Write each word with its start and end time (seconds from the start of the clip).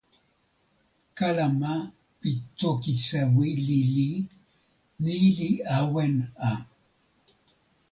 kalama 1.17 1.73
pi 2.19 2.31
toki 2.59 2.93
sewi 3.05 3.49
lili 3.67 4.11
ni 5.03 5.15
li 5.37 5.49
awen 5.77 6.15
a. 6.51 6.51